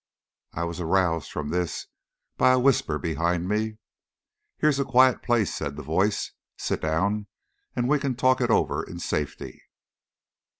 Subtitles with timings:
[0.53, 1.85] I was aroused from this
[2.35, 3.77] by a whisper behind me.
[4.57, 6.31] "Here's a quiet place," said the voice.
[6.57, 7.27] "Sit down,
[7.75, 9.61] and we can talk it over in safety."